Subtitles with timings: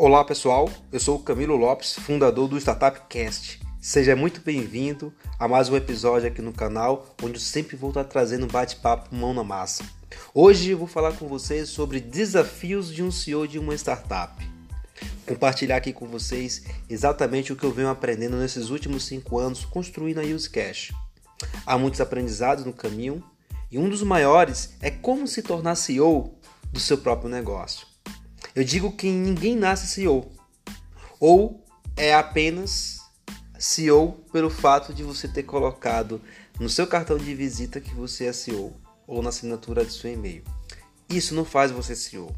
[0.00, 3.58] Olá pessoal, eu sou o Camilo Lopes, fundador do Startup Cast.
[3.80, 8.04] Seja muito bem-vindo a mais um episódio aqui no canal, onde eu sempre vou estar
[8.04, 9.82] trazendo bate-papo mão na massa.
[10.32, 14.40] Hoje eu vou falar com vocês sobre desafios de um CEO de uma startup.
[15.26, 20.20] Compartilhar aqui com vocês exatamente o que eu venho aprendendo nesses últimos cinco anos construindo
[20.20, 20.92] a UseCash.
[21.66, 23.20] Há muitos aprendizados no caminho
[23.68, 26.38] e um dos maiores é como se tornar CEO
[26.72, 27.87] do seu próprio negócio.
[28.54, 30.30] Eu digo que ninguém nasce CEO
[31.20, 31.64] ou
[31.96, 33.00] é apenas
[33.58, 36.20] CEO pelo fato de você ter colocado
[36.58, 38.72] no seu cartão de visita que você é CEO
[39.06, 40.42] ou na assinatura do seu e-mail.
[41.08, 42.34] Isso não faz você CEO.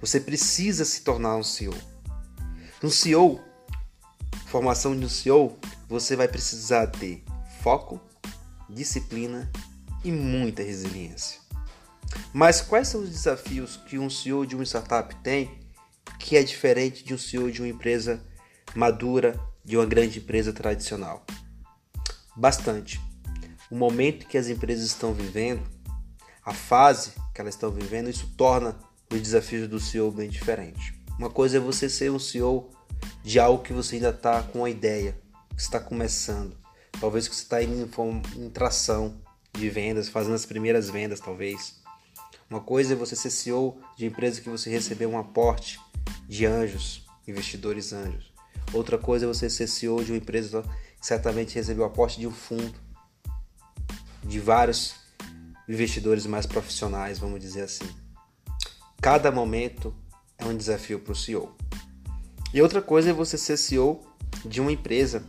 [0.00, 1.74] Você precisa se tornar um CEO.
[2.82, 3.40] Um CEO,
[4.46, 7.24] formação de um CEO, você vai precisar ter
[7.62, 8.00] foco,
[8.68, 9.50] disciplina
[10.04, 11.47] e muita resiliência.
[12.32, 15.58] Mas quais são os desafios que um CEO de uma startup tem
[16.18, 18.20] que é diferente de um CEO de uma empresa
[18.74, 21.24] madura, de uma grande empresa tradicional?
[22.36, 23.00] Bastante.
[23.70, 25.62] O momento que as empresas estão vivendo,
[26.44, 28.76] a fase que elas estão vivendo, isso torna
[29.12, 30.98] os desafios do CEO bem diferente.
[31.18, 32.70] Uma coisa é você ser um CEO
[33.22, 35.18] de algo que você ainda está com a ideia,
[35.54, 36.56] que está começando.
[37.00, 37.88] Talvez que você está indo
[38.36, 39.20] em tração
[39.52, 41.77] de vendas, fazendo as primeiras vendas, talvez.
[42.50, 45.78] Uma coisa é você ser CEO de empresa que você recebeu um aporte
[46.26, 48.32] de anjos, investidores anjos.
[48.72, 50.62] Outra coisa é você ser CEO de uma empresa
[50.98, 52.74] que certamente recebeu aporte de um fundo,
[54.24, 54.94] de vários
[55.68, 57.88] investidores mais profissionais, vamos dizer assim.
[58.98, 59.94] Cada momento
[60.38, 61.54] é um desafio para o CEO.
[62.54, 64.00] E outra coisa é você ser CEO
[64.42, 65.22] de uma empresa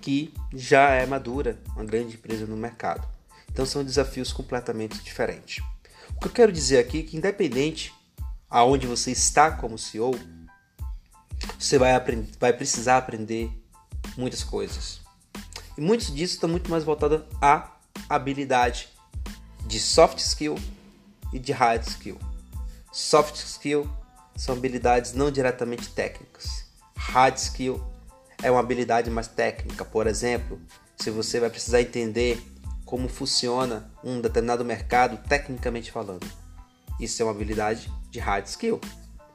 [0.00, 3.08] que já é madura, uma grande empresa no mercado.
[3.50, 5.64] Então são desafios completamente diferentes.
[6.16, 7.92] O que eu quero dizer aqui é que independente
[8.48, 10.14] aonde você está como CEO,
[11.58, 13.50] você vai, aprender, vai precisar aprender
[14.16, 15.00] muitas coisas.
[15.76, 17.72] E muitos disso estão muito mais voltados à
[18.08, 18.88] habilidade
[19.66, 20.56] de soft skill
[21.32, 22.18] e de hard skill.
[22.92, 23.90] Soft skill
[24.36, 26.64] são habilidades não diretamente técnicas.
[26.96, 27.82] Hard skill
[28.42, 29.84] é uma habilidade mais técnica.
[29.84, 30.60] Por exemplo,
[30.96, 32.40] se você vai precisar entender
[32.84, 36.26] como funciona um determinado mercado tecnicamente falando.
[37.00, 38.80] Isso é uma habilidade de hard skill,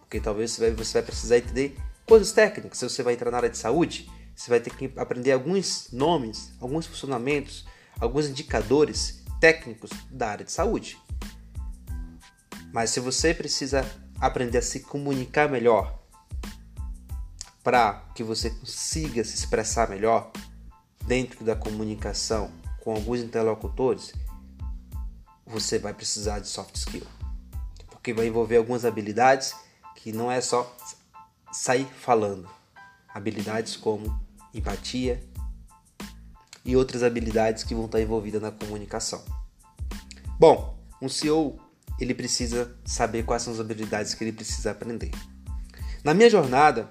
[0.01, 2.77] porque talvez você vai, você vai precisar entender coisas técnicas.
[2.77, 6.53] Se você vai entrar na área de saúde, você vai ter que aprender alguns nomes,
[6.61, 7.65] alguns funcionamentos,
[7.99, 10.97] alguns indicadores técnicos da área de saúde.
[12.71, 13.85] Mas se você precisa
[14.19, 15.99] aprender a se comunicar melhor,
[17.63, 20.31] para que você consiga se expressar melhor
[21.05, 22.58] dentro da comunicação
[22.89, 24.13] com alguns interlocutores,
[25.45, 27.05] você vai precisar de soft skill.
[27.91, 29.53] Porque vai envolver algumas habilidades
[29.95, 30.75] que não é só
[31.51, 32.49] sair falando.
[33.07, 34.19] Habilidades como
[34.55, 35.23] empatia
[36.65, 39.23] e outras habilidades que vão estar envolvidas na comunicação.
[40.39, 41.59] Bom, um CEO
[41.99, 45.11] ele precisa saber quais são as habilidades que ele precisa aprender.
[46.03, 46.89] Na minha jornada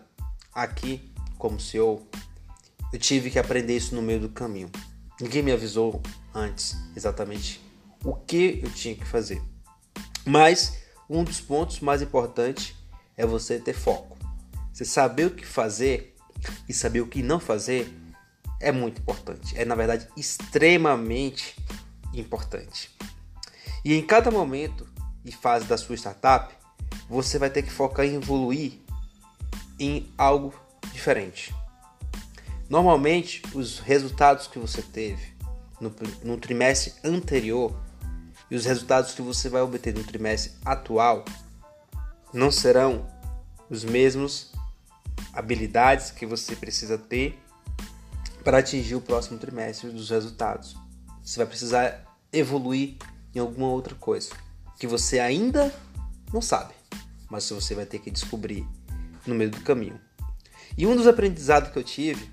[0.54, 2.06] aqui como CEO,
[2.92, 4.70] eu tive que aprender isso no meio do caminho.
[5.20, 6.00] Ninguém me avisou
[6.34, 7.60] antes exatamente
[8.04, 9.42] o que eu tinha que fazer.
[10.24, 10.78] Mas
[11.10, 12.74] um dos pontos mais importantes
[13.16, 14.16] é você ter foco.
[14.72, 16.14] Você saber o que fazer
[16.68, 17.92] e saber o que não fazer
[18.60, 19.58] é muito importante.
[19.58, 21.56] É na verdade extremamente
[22.14, 22.96] importante.
[23.84, 24.86] E em cada momento
[25.24, 26.54] e fase da sua startup,
[27.08, 28.78] você vai ter que focar em evoluir
[29.78, 30.54] em algo
[30.92, 31.54] diferente.
[32.68, 35.32] Normalmente, os resultados que você teve
[35.80, 35.92] no,
[36.22, 37.74] no trimestre anterior
[38.50, 41.24] e os resultados que você vai obter no trimestre atual
[42.32, 43.06] não serão
[43.70, 44.52] os mesmos
[45.32, 47.38] habilidades que você precisa ter
[48.44, 50.76] para atingir o próximo trimestre dos resultados.
[51.22, 52.96] Você vai precisar evoluir
[53.34, 54.30] em alguma outra coisa
[54.78, 55.74] que você ainda
[56.32, 56.74] não sabe,
[57.30, 58.66] mas você vai ter que descobrir
[59.26, 60.00] no meio do caminho.
[60.76, 62.30] E um dos aprendizados que eu tive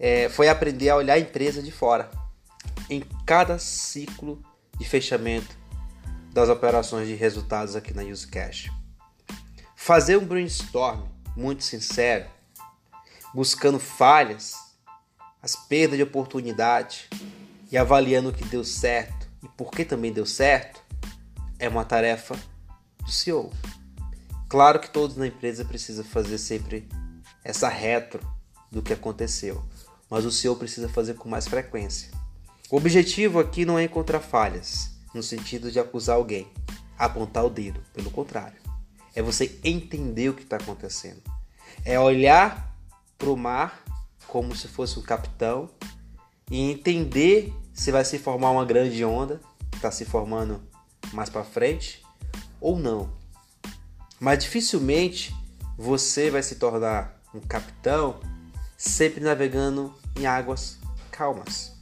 [0.00, 2.10] é, foi aprender a olhar a empresa de fora
[2.88, 4.42] em cada ciclo
[4.78, 5.54] de fechamento
[6.32, 8.70] das operações de resultados aqui na UseCash.
[9.76, 11.02] Fazer um brainstorm
[11.36, 12.26] muito sincero,
[13.34, 14.54] buscando falhas,
[15.42, 17.08] as perdas de oportunidade
[17.70, 20.82] e avaliando o que deu certo e por que também deu certo,
[21.58, 22.36] é uma tarefa
[23.04, 23.52] do CEO.
[24.48, 26.88] Claro que todos na empresa precisam fazer sempre
[27.44, 28.20] essa retro
[28.70, 29.64] do que aconteceu,
[30.10, 32.10] mas o CEO precisa fazer com mais frequência.
[32.70, 36.48] O objetivo aqui não é encontrar falhas, no sentido de acusar alguém,
[36.98, 38.58] apontar o dedo, pelo contrário.
[39.14, 41.22] é você entender o que está acontecendo.
[41.84, 42.76] É olhar
[43.18, 43.84] para o mar
[44.26, 45.68] como se fosse o capitão
[46.50, 49.40] e entender se vai se formar uma grande onda
[49.70, 50.62] que está se formando
[51.12, 52.04] mais para frente
[52.60, 53.10] ou não.
[54.20, 55.34] Mas dificilmente
[55.76, 58.20] você vai se tornar um capitão
[58.76, 60.78] sempre navegando em águas
[61.10, 61.72] calmas.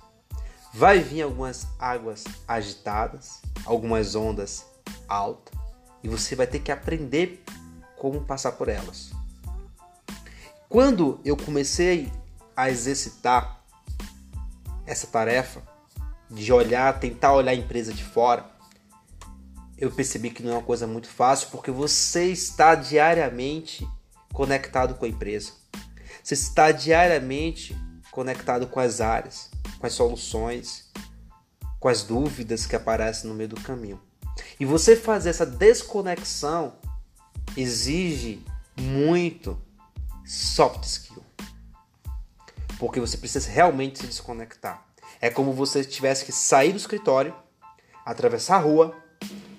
[0.72, 4.64] Vai vir algumas águas agitadas, algumas ondas
[5.08, 5.54] altas,
[6.02, 7.42] e você vai ter que aprender
[7.96, 9.10] como passar por elas.
[10.68, 12.12] Quando eu comecei
[12.54, 13.62] a exercitar
[14.86, 15.62] essa tarefa
[16.30, 18.50] de olhar, tentar olhar a empresa de fora,
[19.76, 23.88] eu percebi que não é uma coisa muito fácil porque você está diariamente
[24.32, 25.52] conectado com a empresa.
[26.22, 27.76] Você está diariamente
[28.18, 29.48] conectado com as áreas,
[29.78, 30.90] com as soluções,
[31.78, 34.00] com as dúvidas que aparecem no meio do caminho.
[34.58, 36.72] E você fazer essa desconexão
[37.56, 38.44] exige
[38.76, 39.56] muito
[40.26, 41.22] soft skill.
[42.76, 44.84] Porque você precisa realmente se desconectar.
[45.20, 47.32] É como você tivesse que sair do escritório,
[48.04, 48.96] atravessar a rua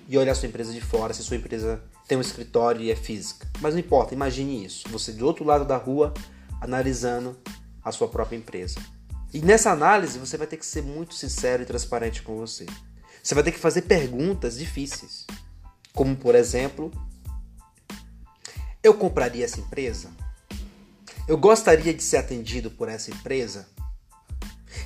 [0.06, 3.48] e olhar sua empresa de fora, se sua empresa tem um escritório e é física.
[3.58, 4.86] Mas não importa, imagine isso.
[4.90, 6.12] Você do outro lado da rua
[6.60, 7.38] analisando
[7.82, 8.80] a sua própria empresa.
[9.32, 12.66] E nessa análise você vai ter que ser muito sincero e transparente com você.
[13.22, 15.26] Você vai ter que fazer perguntas difíceis.
[15.92, 16.90] Como, por exemplo,
[18.82, 20.10] eu compraria essa empresa?
[21.28, 23.68] Eu gostaria de ser atendido por essa empresa?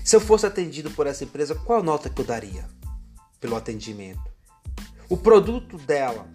[0.04, 2.68] Se eu fosse atendido por essa empresa, qual nota que eu daria
[3.40, 4.22] pelo atendimento?
[5.08, 6.28] O produto dela,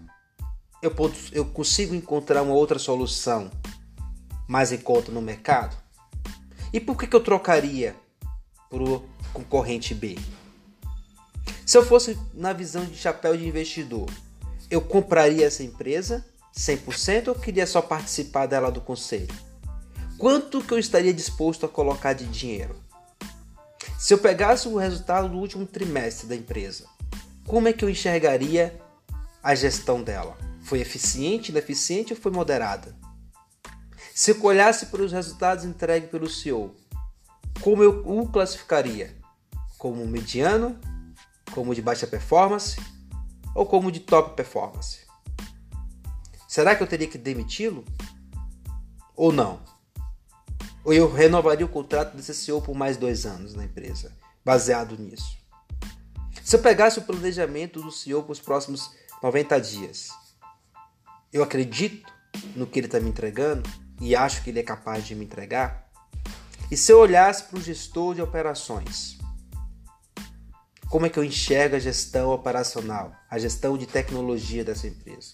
[0.81, 3.51] eu, consigo encontrar uma outra solução
[4.47, 5.77] mais em conta no mercado?
[6.71, 7.95] E por que, que eu trocaria
[8.69, 10.17] para o concorrente B?
[11.65, 14.09] Se eu fosse na visão de chapéu de investidor,
[14.69, 16.25] eu compraria essa empresa
[16.55, 19.33] 100% ou queria só participar dela do conselho?
[20.17, 22.75] Quanto que eu estaria disposto a colocar de dinheiro?
[23.97, 26.85] Se eu pegasse o resultado do último trimestre da empresa,
[27.47, 28.79] como é que eu enxergaria
[29.41, 30.37] a gestão dela?
[30.61, 32.95] Foi eficiente, ineficiente ou foi moderada?
[34.19, 36.75] Se eu olhasse para os resultados entregues pelo CEO,
[37.61, 39.15] como eu o classificaria?
[39.77, 40.77] Como mediano,
[41.53, 42.75] como de baixa performance
[43.55, 45.07] ou como de top performance?
[46.49, 47.85] Será que eu teria que demiti-lo?
[49.15, 49.61] Ou não?
[50.83, 54.13] Ou eu renovaria o contrato desse CEO por mais dois anos na empresa,
[54.43, 55.37] baseado nisso?
[56.43, 58.91] Se eu pegasse o planejamento do CEO para os próximos
[59.23, 60.09] 90 dias,
[61.31, 62.11] eu acredito
[62.53, 63.63] no que ele está me entregando
[63.99, 65.89] e acho que ele é capaz de me entregar?
[66.71, 69.17] E se eu olhasse para o gestor de operações,
[70.89, 75.33] como é que eu enxergo a gestão operacional, a gestão de tecnologia dessa empresa?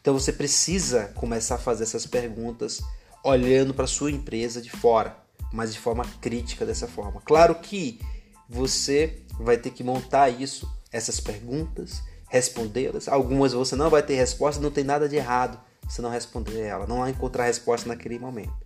[0.00, 2.82] Então você precisa começar a fazer essas perguntas
[3.24, 5.16] olhando para a sua empresa de fora,
[5.52, 7.20] mas de forma crítica dessa forma.
[7.20, 8.00] Claro que
[8.48, 13.08] você vai ter que montar isso, essas perguntas, respondê-las.
[13.08, 15.60] Algumas você não vai ter resposta, não tem nada de errado
[15.92, 18.56] se não responder ela, não encontrar resposta naquele momento.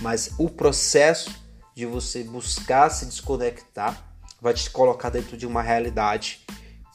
[0.00, 1.30] Mas o processo
[1.74, 4.02] de você buscar se desconectar
[4.40, 6.40] vai te colocar dentro de uma realidade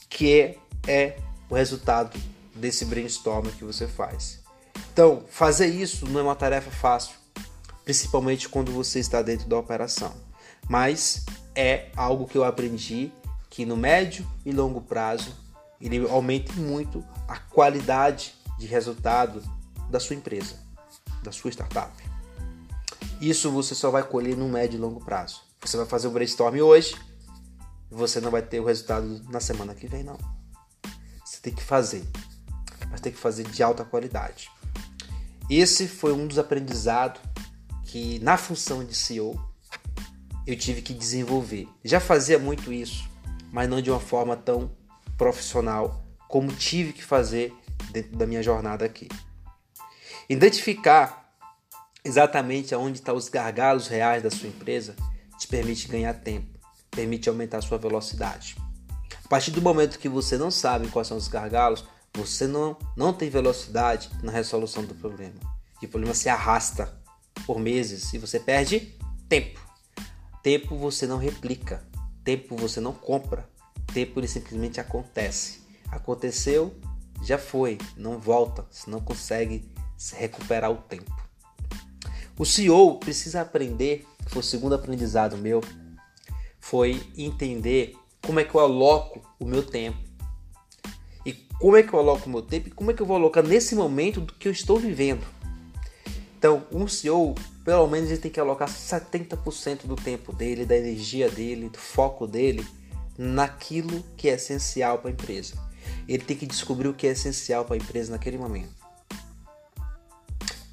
[0.10, 2.20] que é o resultado
[2.56, 4.39] desse brainstorm que você faz.
[4.92, 7.13] Então, fazer isso não é uma tarefa fácil,
[7.84, 10.15] principalmente quando você está dentro da operação.
[10.68, 11.24] Mas
[11.54, 13.12] é algo que eu aprendi
[13.51, 15.32] que no médio e longo prazo
[15.80, 19.44] ele aumenta muito a qualidade de resultado
[19.89, 20.56] da sua empresa,
[21.24, 21.92] da sua startup.
[23.22, 25.42] Isso você só vai colher no médio e longo prazo.
[25.62, 26.96] Você vai fazer um brainstorm hoje,
[27.89, 30.18] você não vai ter o resultado na semana que vem, não.
[31.24, 32.06] Você tem que fazer,
[32.89, 34.51] mas tem que fazer de alta qualidade.
[35.50, 37.22] Esse foi um dos aprendizados
[37.86, 39.39] que, na função de CEO,
[40.46, 41.68] eu tive que desenvolver.
[41.84, 43.10] Já fazia muito isso,
[43.51, 44.72] mas não de uma forma tão
[45.18, 47.56] profissional como tive que fazer
[47.92, 49.08] dentro da minha jornada aqui.
[50.29, 51.34] Identificar
[52.03, 54.96] exatamente aonde estão os gargalos reais da sua empresa
[55.38, 56.55] te permite ganhar tempo
[56.96, 58.55] permite aumentar a sua velocidade.
[59.24, 63.12] A partir do momento que você não sabe quais são os gargalos, você não, não
[63.12, 65.36] tem velocidade na resolução do problema.
[65.82, 66.98] E o problema se arrasta
[67.46, 69.60] por meses e você perde tempo.
[70.41, 71.84] Tempo você não replica,
[72.24, 73.50] tempo você não compra,
[73.94, 75.62] tempo ele simplesmente acontece.
[75.91, 76.74] Aconteceu,
[77.24, 79.70] já foi, não volta, você não consegue
[80.16, 81.12] recuperar o tempo.
[82.38, 85.62] O CEO precisa aprender, foi o segundo aprendizado meu,
[86.60, 89.98] foi entender como é que eu aloco o meu tempo.
[91.25, 93.16] E como é que eu aloco o meu tempo e como é que eu vou
[93.16, 95.25] alocar nesse momento do que eu estou vivendo.
[96.38, 97.34] Então, um CEO,
[97.64, 102.28] pelo menos, ele tem que alocar 70% do tempo dele, da energia dele, do foco
[102.28, 102.68] dele
[103.18, 105.56] naquilo que é essencial para a empresa.
[106.08, 108.85] Ele tem que descobrir o que é essencial para a empresa naquele momento.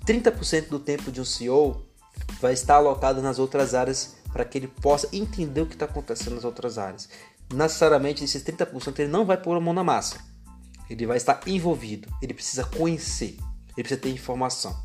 [0.07, 1.87] 30% do tempo de um CEO
[2.41, 6.35] vai estar alocado nas outras áreas para que ele possa entender o que está acontecendo
[6.35, 7.09] nas outras áreas.
[7.53, 10.19] Necessariamente, esses 30% ele não vai pôr a mão na massa.
[10.89, 12.09] Ele vai estar envolvido.
[12.21, 13.37] Ele precisa conhecer.
[13.77, 14.77] Ele precisa ter informação.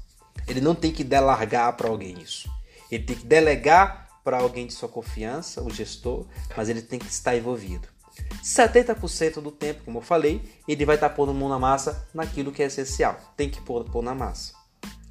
[0.47, 2.49] Ele não tem que delargar para alguém isso.
[2.91, 7.07] Ele tem que delegar para alguém de sua confiança, o gestor, mas ele tem que
[7.07, 7.87] estar envolvido.
[8.43, 12.61] 70% do tempo, como eu falei, ele vai estar pondo mão na massa naquilo que
[12.61, 13.17] é essencial.
[13.35, 14.53] Tem que pôr, pôr na massa.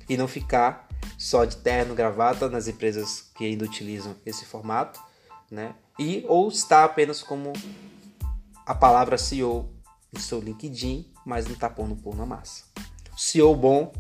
[0.09, 5.01] E não ficar só de terno, gravata nas empresas que ainda utilizam esse formato,
[5.51, 5.75] né?
[5.99, 7.53] E ou está apenas como
[8.65, 9.73] a palavra CEO
[10.13, 12.65] no seu LinkedIn, mas não está pondo pôr na massa.
[13.17, 13.93] CEO bom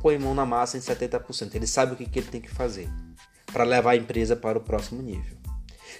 [0.00, 1.54] põe mão na massa em 70%.
[1.54, 2.88] Ele sabe o que, que ele tem que fazer
[3.52, 5.36] para levar a empresa para o próximo nível.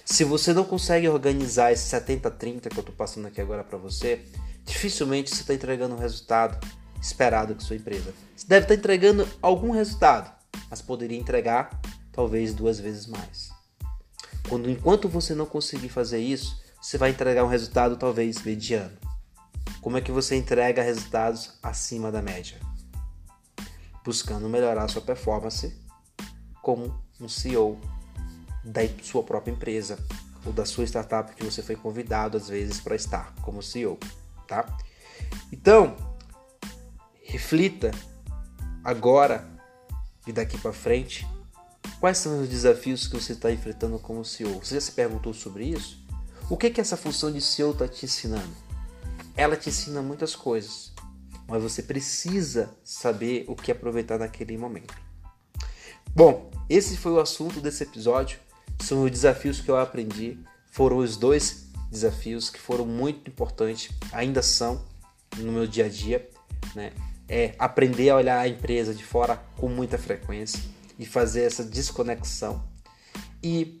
[0.05, 4.21] Se você não consegue organizar esse 70-30 que eu estou passando aqui agora para você,
[4.65, 6.57] dificilmente você está entregando o resultado
[7.07, 8.13] esperado com sua empresa.
[8.35, 10.31] Você deve estar entregando algum resultado,
[10.69, 11.79] mas poderia entregar
[12.11, 13.49] talvez duas vezes mais.
[14.49, 18.97] Quando enquanto você não conseguir fazer isso, você vai entregar um resultado talvez mediano.
[19.81, 22.59] Como é que você entrega resultados acima da média?
[24.03, 25.75] Buscando melhorar sua performance
[26.61, 27.79] como um CEO
[28.63, 29.97] da sua própria empresa
[30.45, 33.97] ou da sua startup que você foi convidado às vezes para estar como CEO,
[34.47, 34.65] tá?
[35.51, 35.95] Então,
[37.27, 37.91] reflita
[38.83, 39.45] agora
[40.25, 41.27] e daqui para frente
[41.99, 44.63] quais são os desafios que você está enfrentando como CEO.
[44.63, 46.03] Você já se perguntou sobre isso?
[46.49, 48.49] O que que essa função de CEO está te ensinando?
[49.35, 50.93] Ela te ensina muitas coisas,
[51.47, 54.95] mas você precisa saber o que aproveitar naquele momento.
[56.15, 58.39] Bom, esse foi o assunto desse episódio.
[58.79, 60.39] São os desafios que eu aprendi.
[60.71, 64.85] Foram os dois desafios que foram muito importantes, ainda são
[65.37, 66.29] no meu dia a dia,
[66.75, 66.91] né?
[67.29, 70.61] É aprender a olhar a empresa de fora com muita frequência
[70.97, 72.63] e fazer essa desconexão
[73.43, 73.79] e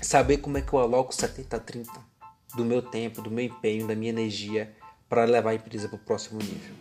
[0.00, 1.86] saber como é que eu aloco 70-30
[2.54, 4.74] do meu tempo, do meu empenho, da minha energia
[5.08, 6.74] para levar a empresa para o próximo nível.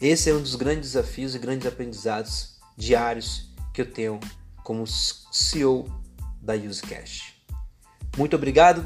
[0.00, 4.18] Esse é um dos grandes desafios e grandes aprendizados diários que eu tenho
[4.64, 5.86] como CEO
[6.40, 7.34] da UseCash.
[8.16, 8.84] Muito obrigado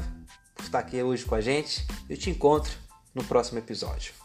[0.53, 1.85] por estar aqui hoje com a gente.
[2.09, 2.71] Eu te encontro
[3.13, 4.24] no próximo episódio.